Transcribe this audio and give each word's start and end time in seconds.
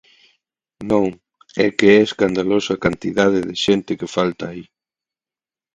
Non, 0.91 1.05
é 1.65 1.67
que 1.77 1.87
é 1.97 1.99
escandaloso 2.03 2.69
a 2.73 2.81
cantidade 2.85 3.39
de 3.47 3.55
xente 3.65 3.97
que 3.99 4.13
falta 4.15 4.43
aí. 4.51 4.63